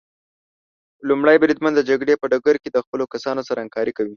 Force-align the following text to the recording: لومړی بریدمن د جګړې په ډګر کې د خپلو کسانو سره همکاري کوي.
لومړی 1.09 1.37
بریدمن 1.41 1.71
د 1.75 1.81
جګړې 1.89 2.13
په 2.21 2.25
ډګر 2.31 2.55
کې 2.61 2.69
د 2.71 2.77
خپلو 2.85 3.03
کسانو 3.13 3.41
سره 3.47 3.61
همکاري 3.63 3.93
کوي. 3.97 4.09